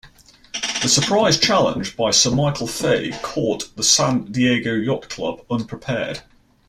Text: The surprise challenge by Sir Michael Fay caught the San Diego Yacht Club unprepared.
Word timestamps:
The 0.81 0.89
surprise 0.89 1.37
challenge 1.39 1.95
by 1.95 2.09
Sir 2.09 2.31
Michael 2.31 2.65
Fay 2.65 3.11
caught 3.21 3.69
the 3.75 3.83
San 3.83 4.23
Diego 4.31 4.73
Yacht 4.73 5.09
Club 5.11 5.45
unprepared. 5.47 6.21